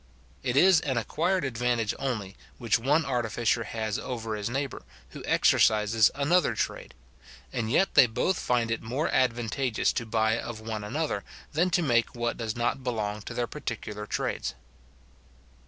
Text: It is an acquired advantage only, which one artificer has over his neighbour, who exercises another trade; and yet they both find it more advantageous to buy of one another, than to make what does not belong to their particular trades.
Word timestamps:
It 0.41 0.57
is 0.57 0.79
an 0.81 0.97
acquired 0.97 1.45
advantage 1.45 1.93
only, 1.99 2.35
which 2.57 2.79
one 2.79 3.05
artificer 3.05 3.65
has 3.65 3.99
over 3.99 4.33
his 4.35 4.49
neighbour, 4.49 4.81
who 5.09 5.23
exercises 5.27 6.09
another 6.15 6.55
trade; 6.55 6.95
and 7.53 7.69
yet 7.69 7.93
they 7.93 8.07
both 8.07 8.39
find 8.39 8.71
it 8.71 8.81
more 8.81 9.09
advantageous 9.09 9.93
to 9.93 10.07
buy 10.07 10.39
of 10.39 10.59
one 10.59 10.83
another, 10.83 11.23
than 11.53 11.69
to 11.69 11.83
make 11.83 12.15
what 12.15 12.35
does 12.37 12.55
not 12.55 12.83
belong 12.83 13.21
to 13.21 13.35
their 13.35 13.45
particular 13.45 14.07
trades. 14.07 14.55